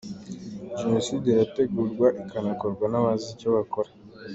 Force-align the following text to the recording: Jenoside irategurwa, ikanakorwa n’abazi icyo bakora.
Jenoside 0.79 1.25
irategurwa, 1.31 2.07
ikanakorwa 2.21 2.85
n’abazi 2.89 3.25
icyo 3.33 3.49
bakora. 3.55 3.89